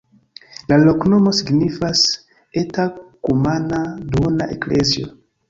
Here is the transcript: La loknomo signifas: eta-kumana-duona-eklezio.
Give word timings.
La 0.71 0.77
loknomo 0.83 1.33
signifas: 1.39 2.01
eta-kumana-duona-eklezio. 2.63 5.15